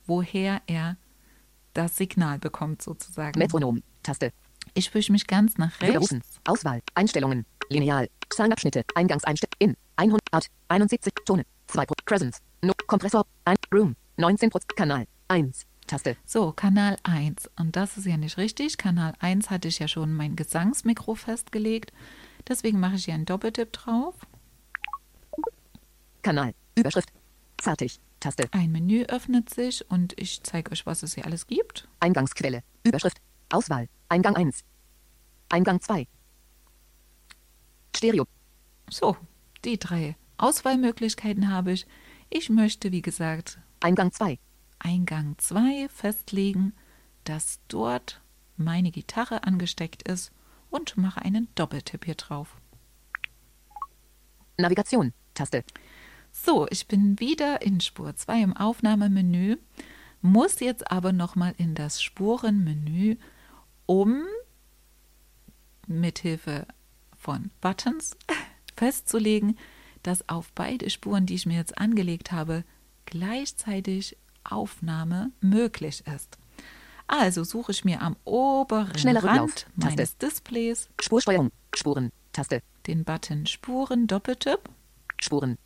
woher 0.06 0.62
er 0.68 0.98
das 1.74 1.98
Signal 1.98 2.40
bekommt 2.40 2.82
sozusagen. 2.82 3.38
Metronom. 3.40 3.84
Taste. 4.04 4.32
Ich 4.74 4.94
wische 4.94 5.12
mich 5.12 5.28
ganz 5.28 5.58
nach 5.58 5.80
rechts. 5.82 6.16
Auswahl. 6.46 6.82
Einstellungen. 6.96 7.46
Lineal. 7.70 8.10
Zahnabschnitte. 8.30 8.84
Eingangseinstellungen. 8.96 9.58
In. 9.60 9.78
100. 9.98 10.22
Art. 10.32 10.48
71. 10.70 11.14
Tone. 11.26 11.44
2. 11.68 11.86
Pro. 11.86 11.96
Crescents. 12.06 12.40
No. 12.62 12.74
Kompressor. 12.88 13.26
1. 13.46 13.58
Room. 13.74 13.96
19. 14.18 14.50
Pro. 14.50 14.60
Kanal. 14.76 15.06
1. 15.28 15.66
Taste. 15.88 16.18
So, 16.26 16.52
Kanal 16.52 16.98
1. 17.04 17.50
Und 17.58 17.76
das 17.76 17.98
ist 17.98 18.06
ja 18.06 18.18
nicht 18.18 18.38
richtig. 18.38 18.78
Kanal 18.78 19.14
1 19.20 19.50
hatte 19.50 19.70
ich 19.70 19.80
ja 19.80 19.88
schon 19.88 20.14
mein 20.14 20.36
Gesangsmikro 20.36 21.16
festgelegt. 21.16 21.94
Deswegen 22.48 22.80
mache 22.80 22.96
ich 22.96 23.06
hier 23.06 23.14
einen 23.14 23.26
Doppeltipp 23.26 23.72
drauf. 23.74 24.16
Kanal. 26.22 26.54
Überschrift. 26.76 27.10
Fertig. 27.62 28.00
Taste. 28.20 28.50
Ein 28.52 28.72
Menü 28.72 29.04
öffnet 29.04 29.50
sich 29.50 29.90
und 29.90 30.20
ich 30.20 30.44
zeige 30.44 30.72
euch, 30.72 30.86
was 30.86 31.04
es 31.04 31.16
hier 31.16 31.26
alles 31.26 31.48
gibt. 31.48 31.88
Eingangsquelle. 32.00 32.64
Überschrift. 32.84 33.18
Auswahl. 33.50 33.88
Eingang 34.10 34.36
1. 34.36 34.64
Eingang 35.50 35.80
2. 35.80 36.08
Stereo. 37.98 38.28
So, 38.90 39.18
die 39.66 39.80
drei 39.80 40.16
Auswahlmöglichkeiten 40.38 41.50
habe 41.50 41.72
ich. 41.72 41.88
Ich 42.30 42.50
möchte, 42.50 42.92
wie 42.92 43.02
gesagt, 43.02 43.58
Eingang 43.80 44.12
2. 44.12 44.38
Eingang 44.78 45.36
2 45.40 45.90
festlegen, 45.90 46.74
dass 47.24 47.60
dort 47.68 48.22
meine 48.56 48.92
Gitarre 48.92 49.44
angesteckt 49.44 50.08
ist 50.08 50.32
und 50.70 50.96
mache 50.96 51.24
einen 51.24 51.48
Doppeltipp 51.56 52.06
hier 52.06 52.16
drauf. 52.16 52.58
Navigation. 54.58 55.14
Taste. 55.34 55.64
So, 56.32 56.68
ich 56.70 56.88
bin 56.88 57.20
wieder 57.20 57.64
in 57.64 57.82
Spur 57.82 58.16
2 58.16 58.42
im 58.44 58.56
Aufnahmemenü, 58.56 59.58
muss 60.22 60.60
jetzt 60.60 60.92
aber 60.92 61.14
nochmal 61.14 61.56
in 61.58 61.74
das 61.74 62.04
Spurenmenü, 62.04 63.16
um 63.88 64.24
mithilfe 65.88 66.68
von 67.28 67.52
Buttons 67.60 68.16
festzulegen, 68.78 69.58
dass 70.02 70.30
auf 70.30 70.54
beide 70.56 70.90
Spuren, 70.90 71.26
die 71.26 71.36
ich 71.36 71.46
mir 71.46 71.58
jetzt 71.58 71.78
angelegt 71.78 72.32
habe, 72.32 72.64
gleichzeitig 73.06 74.16
Aufnahme 74.46 75.32
möglich 75.42 76.06
ist. 76.08 76.38
Also 77.06 77.44
suche 77.44 77.74
ich 77.74 77.84
mir 77.84 78.02
am 78.02 78.16
oberen 78.24 78.98
Schneller 78.98 79.24
Rücklauf. 79.24 79.40
Rand 79.40 79.66
meines 79.76 80.18
Displays 80.18 80.90
Spursteuerung. 81.02 81.52
Spuren. 81.76 82.14
Taste. 82.32 82.62
den 82.88 83.04
Button 83.04 83.46
Spuren 83.46 84.08
Doppeltipp. 84.08 84.70
Spuren. 85.22 85.58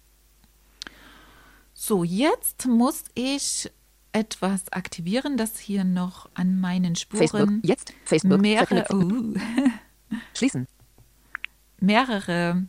So, 1.76 2.04
jetzt 2.04 2.66
muss 2.66 3.04
ich 3.14 3.70
etwas 4.14 4.72
aktivieren, 4.72 5.38
das 5.38 5.60
hier 5.60 5.84
noch 5.84 6.28
an 6.34 6.60
meinen 6.60 6.96
Facebook. 6.96 7.28
Spuren 7.28 7.62
Jetzt. 7.64 7.94
Facebook. 8.04 8.42
mehrere, 8.42 8.86
uh, 8.92 9.36
Schließen. 10.34 10.68
Mehrere 11.82 12.66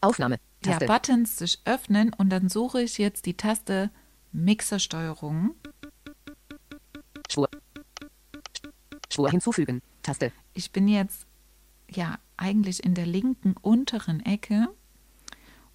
Aufnahme. 0.00 0.38
ja. 0.64 0.78
Buttons 0.78 1.38
sich 1.38 1.60
öffnen 1.64 2.12
und 2.12 2.30
dann 2.30 2.48
suche 2.48 2.82
ich 2.82 2.98
jetzt 2.98 3.26
die 3.26 3.36
Taste 3.36 3.90
Mixersteuerung. 4.32 5.54
Spur. 7.30 7.48
Spur 9.12 9.30
hinzufügen. 9.30 9.82
Taste. 10.02 10.32
Ich 10.54 10.72
bin 10.72 10.88
jetzt 10.88 11.26
ja 11.90 12.18
eigentlich 12.36 12.82
in 12.84 12.94
der 12.94 13.06
linken 13.06 13.54
unteren 13.60 14.24
Ecke 14.24 14.68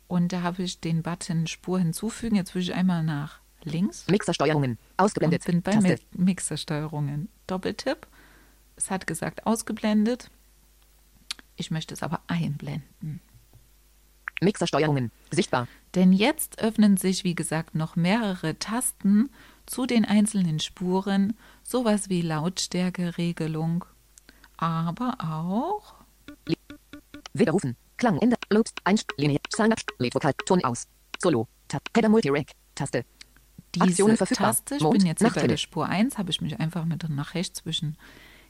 und 0.08 0.34
da 0.34 0.42
habe 0.42 0.64
ich 0.64 0.80
den 0.82 1.02
Button 1.04 1.48
Spur 1.48 1.80
hinzufügen. 1.80 2.36
Jetzt 2.36 2.54
will 2.56 2.62
ich 2.62 2.74
einmal 2.74 3.04
nach 3.04 3.40
links 3.64 4.08
Mixersteuerungen. 4.08 4.78
Ausgeblendet. 4.98 5.42
und 5.42 5.52
bin 5.52 5.62
bei 5.62 5.72
Taste. 5.72 6.04
Mi- 6.14 6.24
Mixersteuerungen. 6.26 7.30
Doppeltipp. 7.48 8.08
Es 8.76 8.90
hat 8.92 9.08
gesagt 9.08 9.46
ausgeblendet. 9.46 10.30
Ich 11.62 11.70
möchte 11.70 11.94
es 11.94 12.02
aber 12.02 12.22
einblenden. 12.26 13.22
Mixersteuerungen. 14.42 15.12
Sichtbar. 15.30 15.68
Denn 15.94 16.12
jetzt 16.12 16.60
öffnen 16.60 16.98
sich, 16.98 17.24
wie 17.24 17.36
gesagt, 17.36 17.76
noch 17.76 17.96
mehrere 17.96 18.58
Tasten 18.58 19.30
zu 19.68 19.86
den 19.86 20.04
einzelnen 20.04 20.60
Spuren, 20.60 21.38
sowas 21.62 22.10
wie 22.10 22.24
Lautstärkeregelung, 22.24 23.86
aber 24.58 25.18
auch 25.20 25.94
Widerrufen. 27.34 27.78
Klang, 27.98 28.18
Ende, 28.18 28.38
Loops, 28.50 28.74
Einst, 28.84 29.06
Linie, 29.18 29.40
up, 29.60 29.80
Leadvokal, 30.00 30.34
Ton 30.48 30.64
aus. 30.64 30.88
Solo, 31.20 31.48
Tab, 31.68 31.84
Header 31.96 32.10
Multi-Rack, 32.10 32.54
Taste. 32.74 33.06
Diese. 33.76 34.16
Taste, 34.16 34.78
ich 34.78 34.82
Mond, 34.82 34.98
bin 34.98 35.06
jetzt 35.06 35.20
hier 35.20 35.30
bei 35.30 35.46
der 35.46 35.58
Spur 35.58 35.88
1, 35.88 36.18
habe 36.18 36.32
ich 36.32 36.42
mich 36.42 36.60
einfach 36.60 36.86
mit 36.86 37.08
nach 37.08 37.36
rechts 37.36 37.60
zwischen 37.60 37.98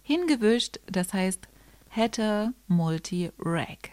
hingewischt. 0.01 0.79
Das 0.85 1.11
heißt 1.11 1.49
Header 1.93 2.53
Multi-Rack. 2.67 3.89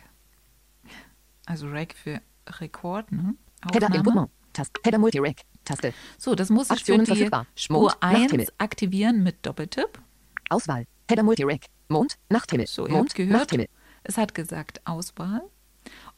Also 1.47 1.69
Rack 1.69 1.95
für 1.95 2.21
Rekord, 2.47 3.11
ne? 3.11 3.35
Aufnahme. 3.65 4.31
Taste. 4.53 4.81
Header 4.85 4.99
Multi-Rack, 4.99 5.43
Taste. 5.65 5.93
So, 6.17 6.37
das 6.37 6.49
muss 6.49 6.71
ich 6.71 6.85
für 6.85 6.97
die 6.97 7.07
verfügbar. 7.07 7.47
Spur 7.57 7.81
Mond, 7.81 7.97
1 8.01 8.21
Nachthimmel. 8.21 8.49
aktivieren 8.59 9.25
mit 9.25 9.45
Doppeltipp. 9.45 10.01
Auswahl. 10.49 10.87
Header 11.11 11.25
Multi-Rack, 11.25 11.67
Mond, 11.89 12.19
Nachthimmel. 12.29 12.69
So, 12.69 12.87
ihr 12.87 12.93
Mond, 12.93 13.17
gehört, 13.17 13.33
Nachthimmel. 13.33 13.69
es 14.05 14.17
hat 14.17 14.33
gesagt 14.33 14.81
Auswahl. 14.85 15.43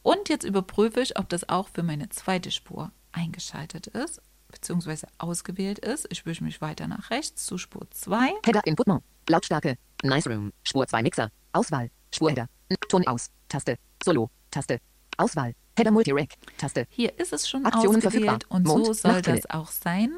Und 0.03 0.29
jetzt 0.29 0.43
überprüfe 0.43 1.01
ich, 1.01 1.17
ob 1.17 1.29
das 1.29 1.49
auch 1.49 1.67
für 1.69 1.81
meine 1.81 2.09
zweite 2.09 2.51
Spur 2.51 2.91
eingeschaltet 3.11 3.87
ist, 3.87 4.21
beziehungsweise 4.51 5.07
ausgewählt 5.17 5.79
ist. 5.79 6.05
Ich 6.11 6.27
wische 6.27 6.43
mich 6.43 6.61
weiter 6.61 6.87
nach 6.87 7.09
rechts 7.09 7.47
zu 7.47 7.57
Spur 7.57 7.89
2. 7.89 8.33
Header 8.45 8.61
Input 8.65 8.85
Mode. 8.85 9.03
Lautstärke. 9.27 9.77
Nice 10.03 10.27
Room. 10.27 10.53
Spur 10.61 10.85
2 10.85 11.01
Mixer. 11.01 11.31
Auswahl. 11.53 11.89
Spurheader. 12.13 12.47
N- 12.69 12.77
Ton 12.89 13.05
aus. 13.07 13.29
Taste. 13.49 13.77
Solo. 14.03 14.29
Taste. 14.49 14.79
Auswahl. 15.17 15.53
Header 15.77 15.91
Multi-Rack. 15.91 16.33
Taste. 16.57 16.85
Hier 16.89 17.17
ist 17.19 17.33
es 17.33 17.47
schon 17.49 17.65
Aktionen 17.65 17.97
ausgewählt 17.97 18.23
verfügbar. 18.25 18.39
und 18.57 18.67
so 18.67 18.77
Mond, 18.77 18.95
soll 18.95 19.11
Nachthimmel. 19.13 19.41
das 19.41 19.49
auch 19.51 19.71
sein. 19.71 20.17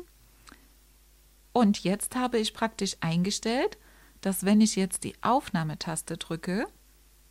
Und 1.51 1.83
jetzt 1.83 2.15
habe 2.15 2.39
ich 2.39 2.53
praktisch 2.53 2.97
eingestellt, 2.99 3.77
dass 4.21 4.45
wenn 4.45 4.61
ich 4.61 4.75
jetzt 4.75 5.03
die 5.03 5.15
Aufnahmetaste 5.21 6.17
drücke, 6.17 6.65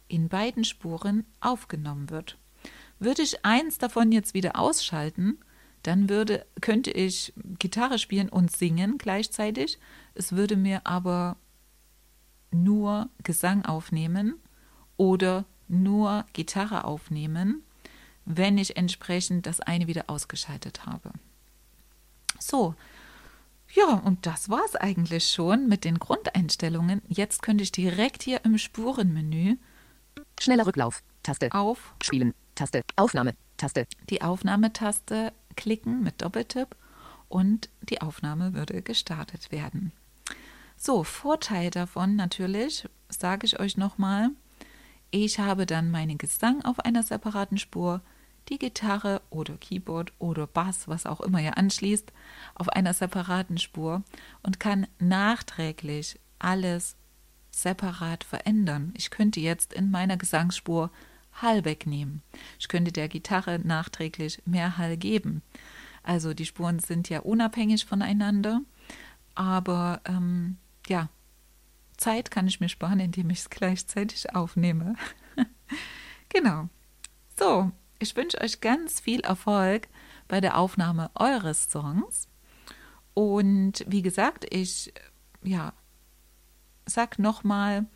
in 0.09 0.29
beiden 0.29 0.65
Spuren 0.65 1.25
aufgenommen 1.41 2.11
wird. 2.11 2.39
Würde 2.99 3.23
ich 3.23 3.45
eins 3.45 3.79
davon 3.79 4.13
jetzt 4.13 4.35
wieder 4.35 4.57
ausschalten, 4.59 5.39
dann 5.83 6.09
würde, 6.09 6.47
könnte 6.61 6.91
ich 6.93 7.33
Gitarre 7.59 7.99
spielen 7.99 8.29
und 8.29 8.53
singen 8.55 8.99
gleichzeitig. 8.99 9.79
Es 10.15 10.33
würde 10.33 10.57
mir 10.57 10.83
aber 10.87 11.37
nur 12.53 13.09
Gesang 13.23 13.65
aufnehmen 13.65 14.35
oder 14.97 15.45
nur 15.69 16.25
Gitarre 16.33 16.85
aufnehmen, 16.85 17.63
wenn 18.25 18.59
ich 18.59 18.77
entsprechend 18.77 19.47
das 19.47 19.61
eine 19.61 19.87
wieder 19.87 20.05
ausgeschaltet 20.09 20.87
habe. 20.87 21.13
So, 22.39 22.75
ja, 23.75 23.95
und 23.95 24.27
das 24.27 24.51
war 24.51 24.63
es 24.67 24.77
eigentlich 24.77 25.29
schon 25.29 25.69
mit 25.69 25.85
den 25.85 25.99
Grundeinstellungen. 25.99 27.01
Jetzt 27.09 27.43
könnte 27.43 27.65
ich 27.65 27.73
direkt 27.73 28.23
hier 28.23 28.45
im 28.45 28.59
Spurenmenü 28.59 29.57
Schneller 30.39 30.67
Rücklauf. 30.67 31.03
Taste. 31.23 31.49
auf 31.53 31.95
Spielen. 32.03 32.35
Taste. 32.55 32.83
Aufnahme. 32.97 33.35
Taste. 33.57 33.87
die 34.11 34.23
Aufnahmetaste 34.23 35.33
klicken 35.57 36.03
mit 36.03 36.21
Doppeltipp 36.21 36.77
und 37.29 37.71
die 37.83 38.01
Aufnahme 38.01 38.55
würde 38.55 38.83
gestartet 38.83 39.53
werden. 39.53 39.93
So, 40.85 41.05
Vorteil 41.05 41.71
davon 41.71 42.17
natürlich, 42.17 42.89
sage 43.09 43.47
ich 43.47 43.61
euch 43.61 43.77
nochmal, 43.77 44.31
ich 45.13 45.39
habe 45.39 45.65
dann 45.65 45.93
meinen 45.93 46.19
Gesang 46.19 46.65
auf 46.65 46.81
einer 46.81 47.05
separaten 47.05 47.57
Spur, 47.57 48.01
die 48.49 48.59
Gitarre 48.59 49.23
oder 49.31 49.57
Keyboard 49.59 50.13
oder 50.19 50.49
Bass, 50.49 50.89
was 50.89 51.07
auch 51.07 51.21
immer 51.21 51.41
ihr 51.41 51.57
anschließt, 51.57 52.13
auf 52.57 52.69
einer 52.69 52.95
separaten 52.95 53.59
Spur 53.59 54.03
und 54.43 54.59
kann 54.59 54.89
nachträglich 54.99 56.19
alles 56.41 56.97
separat 57.53 58.25
verändern. 58.25 58.93
Ich 58.97 59.11
könnte 59.11 59.39
jetzt 59.39 59.73
in 59.73 59.89
meiner 59.89 60.17
Gesangsspur 60.17 60.91
Hall 61.35 61.65
wegnehmen. 61.65 62.23
Ich 62.59 62.67
könnte 62.67 62.91
der 62.91 63.07
Gitarre 63.07 63.61
nachträglich 63.61 64.43
mehr 64.47 64.79
Hall 64.79 64.97
geben. 64.97 65.43
Also 66.03 66.35
die 66.35 66.45
Spuren 66.45 66.81
sind 66.81 67.09
ja 67.09 67.21
unabhängig 67.21 67.85
voneinander, 67.85 68.63
aber 69.37 70.01
ähm, 70.07 70.59
ja, 70.89 71.09
Zeit 71.97 72.31
kann 72.31 72.49
ich 72.49 72.61
mir 72.61 72.69
sparen, 72.69 73.01
indem 73.01 73.31
ich 73.31 73.41
es 73.41 73.51
gleichzeitig 73.51 74.35
aufnehme. 74.35 74.95
genau. 76.29 76.69
So, 77.39 77.71
ich 77.99 78.17
wünsche 78.17 78.41
euch 78.41 78.61
ganz 78.61 79.01
viel 79.01 79.21
Erfolg 79.21 79.89
bei 80.29 80.41
der 80.41 80.59
Aufnahme 80.59 81.11
eures 81.15 81.71
Songs. 81.71 82.29
Und 83.15 83.85
wie 83.87 84.03
gesagt, 84.03 84.47
ich 84.53 84.93
ja, 85.43 85.73
sag 86.87 87.19
nochmal 87.19 87.87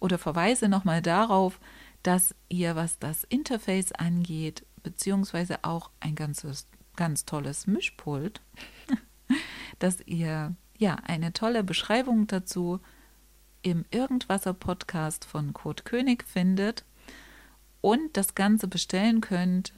oder 0.00 0.18
verweise 0.18 0.68
nochmal 0.68 1.02
darauf, 1.02 1.60
dass 2.02 2.34
ihr, 2.48 2.74
was 2.74 2.98
das 2.98 3.24
Interface 3.24 3.92
angeht, 3.92 4.66
beziehungsweise 4.82 5.62
auch 5.62 5.90
ein 6.00 6.14
ganzes, 6.14 6.66
ganz 6.96 7.24
tolles 7.24 7.66
Mischpult, 7.66 8.40
dass 9.78 10.00
ihr 10.06 10.54
ja 10.78 10.96
eine 11.04 11.32
tolle 11.32 11.64
Beschreibung 11.64 12.26
dazu 12.26 12.80
im 13.62 13.84
Irgendwasser 13.90 14.54
Podcast 14.54 15.24
von 15.24 15.52
Kurt 15.52 15.84
König 15.84 16.24
findet 16.24 16.84
und 17.80 18.16
das 18.16 18.34
Ganze 18.34 18.68
bestellen 18.68 19.20
könnt 19.20 19.74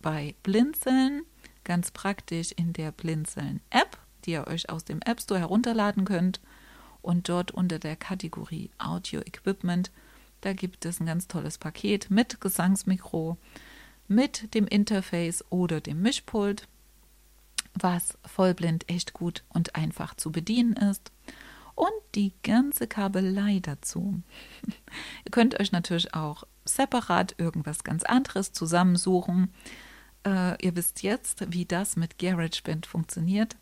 bei 0.00 0.34
Blinzeln, 0.42 1.22
ganz 1.64 1.90
praktisch 1.90 2.52
in 2.52 2.72
der 2.72 2.92
Blinzeln 2.92 3.60
App, 3.70 3.98
die 4.24 4.32
ihr 4.32 4.46
euch 4.46 4.70
aus 4.70 4.84
dem 4.84 5.00
App 5.02 5.20
Store 5.20 5.40
herunterladen 5.40 6.04
könnt. 6.04 6.40
Und 7.02 7.28
dort 7.28 7.52
unter 7.52 7.78
der 7.78 7.96
Kategorie 7.96 8.70
Audio 8.78 9.20
Equipment, 9.20 9.90
da 10.40 10.52
gibt 10.52 10.84
es 10.84 11.00
ein 11.00 11.06
ganz 11.06 11.28
tolles 11.28 11.58
Paket 11.58 12.10
mit 12.10 12.40
Gesangsmikro, 12.40 13.36
mit 14.08 14.54
dem 14.54 14.66
Interface 14.66 15.44
oder 15.50 15.80
dem 15.80 16.02
Mischpult, 16.02 16.68
was 17.78 18.18
vollblind 18.24 18.88
echt 18.88 19.12
gut 19.12 19.44
und 19.48 19.76
einfach 19.76 20.14
zu 20.14 20.32
bedienen 20.32 20.74
ist 20.74 21.12
und 21.74 21.92
die 22.14 22.32
ganze 22.42 22.86
Kabelei 22.86 23.60
dazu. 23.60 24.20
Ihr 25.24 25.30
könnt 25.30 25.60
euch 25.60 25.72
natürlich 25.72 26.14
auch 26.14 26.44
separat 26.64 27.34
irgendwas 27.38 27.84
ganz 27.84 28.02
anderes 28.02 28.52
zusammensuchen. 28.52 29.52
Äh, 30.26 30.64
ihr 30.64 30.74
wisst 30.74 31.02
jetzt, 31.02 31.52
wie 31.52 31.64
das 31.64 31.96
mit 31.96 32.18
GarageBand 32.18 32.86
funktioniert 32.86 33.56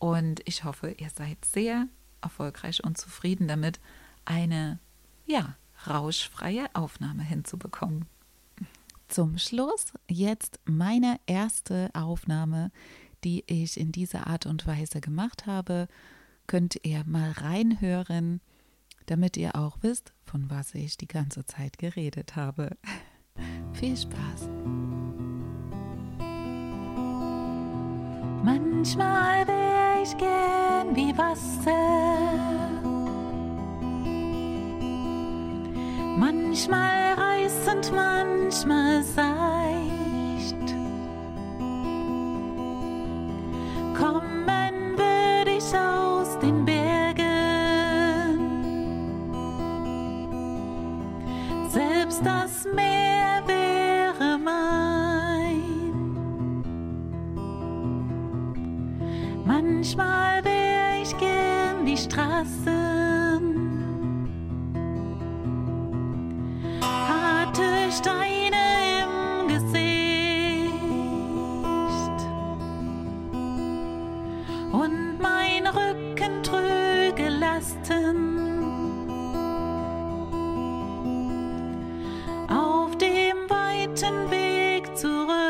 und 0.00 0.40
ich 0.46 0.64
hoffe, 0.64 0.92
ihr 0.92 1.10
seid 1.10 1.44
sehr 1.44 1.86
erfolgreich 2.22 2.82
und 2.82 2.98
zufrieden 2.98 3.46
damit, 3.46 3.78
eine 4.24 4.78
ja, 5.26 5.54
rauschfreie 5.86 6.66
Aufnahme 6.74 7.22
hinzubekommen. 7.22 8.06
Zum 9.08 9.38
Schluss 9.38 9.92
jetzt 10.08 10.58
meine 10.64 11.20
erste 11.26 11.90
Aufnahme, 11.92 12.70
die 13.24 13.44
ich 13.46 13.78
in 13.78 13.92
dieser 13.92 14.26
Art 14.26 14.46
und 14.46 14.66
Weise 14.66 15.00
gemacht 15.00 15.46
habe. 15.46 15.88
Könnt 16.46 16.78
ihr 16.82 17.04
mal 17.06 17.30
reinhören, 17.32 18.40
damit 19.06 19.36
ihr 19.36 19.56
auch 19.56 19.78
wisst, 19.82 20.12
von 20.24 20.50
was 20.50 20.74
ich 20.74 20.96
die 20.96 21.08
ganze 21.08 21.44
Zeit 21.44 21.78
geredet 21.78 22.36
habe. 22.36 22.76
Viel 23.72 23.96
Spaß! 23.96 24.48
Manchmal 28.42 29.46
wär 29.46 30.02
ich 30.02 30.16
gern 30.16 30.96
wie 30.96 31.16
Wasser. 31.16 32.20
Manchmal 36.18 37.14
reißend, 37.14 37.92
manchmal 37.92 39.02
seicht. 39.04 39.39
Manchmal 59.80 60.44
wär 60.44 61.00
ich 61.00 61.16
gern 61.16 61.86
die 61.86 61.96
Straßen. 61.96 63.40
Hatte 67.08 67.90
Steine 67.90 68.60
im 69.00 69.48
Gesicht. 69.48 70.70
Und 74.70 75.18
mein 75.18 75.66
Rücken 75.66 76.42
trüge 76.42 77.30
Lasten. 77.30 78.18
Auf 82.50 82.98
dem 82.98 83.48
weiten 83.48 84.30
Weg 84.30 84.94
zurück. 84.94 85.49